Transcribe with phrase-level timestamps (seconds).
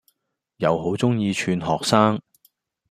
[0.57, 2.21] 又好鍾意串學生⠀